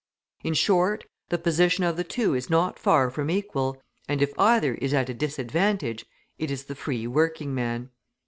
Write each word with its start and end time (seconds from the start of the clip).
In 0.43 0.55
short, 0.55 1.03
the 1.29 1.37
position 1.37 1.83
of 1.83 1.95
the 1.95 2.03
two 2.03 2.33
is 2.33 2.49
not 2.49 2.79
far 2.79 3.11
from 3.11 3.29
equal, 3.29 3.79
and 4.09 4.19
if 4.19 4.33
either 4.35 4.73
is 4.73 4.95
at 4.95 5.09
a 5.09 5.13
disadvantage, 5.13 6.07
it 6.39 6.49
is 6.49 6.63
the 6.63 6.73
free 6.73 7.05
working 7.05 7.53
man. 7.53 7.91